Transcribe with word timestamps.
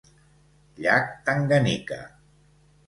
Llac 0.79 1.13
Tanganyika. 1.29 2.03